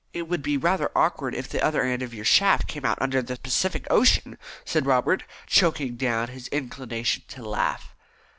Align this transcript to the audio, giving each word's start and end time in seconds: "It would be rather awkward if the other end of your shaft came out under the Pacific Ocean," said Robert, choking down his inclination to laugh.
"It 0.13 0.23
would 0.27 0.41
be 0.41 0.57
rather 0.57 0.89
awkward 0.95 1.35
if 1.35 1.47
the 1.47 1.61
other 1.63 1.83
end 1.83 2.01
of 2.01 2.11
your 2.11 2.25
shaft 2.25 2.65
came 2.65 2.83
out 2.83 2.99
under 2.99 3.21
the 3.21 3.35
Pacific 3.37 3.85
Ocean," 3.91 4.39
said 4.65 4.87
Robert, 4.87 5.21
choking 5.45 5.95
down 5.95 6.29
his 6.29 6.47
inclination 6.47 7.21
to 7.27 7.47
laugh. 7.47 7.93